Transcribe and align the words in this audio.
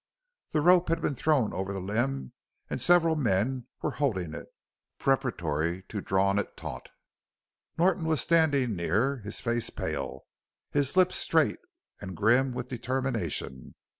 The 0.49 0.61
rope 0.61 0.89
had 0.89 0.99
been 0.99 1.13
thrown 1.13 1.53
over 1.53 1.71
the 1.71 1.79
limb 1.79 2.33
and 2.71 2.81
several 2.81 3.15
men 3.15 3.67
were 3.83 3.91
holding 4.01 4.33
it, 4.33 4.47
preparatory 4.97 5.83
to 5.89 6.01
drawing 6.01 6.39
it 6.39 6.57
taut. 6.57 6.89
Norton 7.77 8.05
was 8.05 8.19
standing 8.19 8.75
near, 8.75 9.17
his 9.17 9.39
face 9.41 9.69
pale, 9.69 10.23
his 10.71 10.97
lips 10.97 11.17
straight 11.17 11.59
and 11.99 12.17
grim 12.17 12.51
with 12.51 12.67
determination. 12.67 13.75